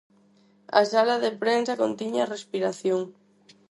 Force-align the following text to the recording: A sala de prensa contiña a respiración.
A 0.79 0.81
sala 0.91 1.15
de 1.23 1.31
prensa 1.41 1.79
contiña 1.81 2.21
a 2.23 2.31
respiración. 2.35 3.01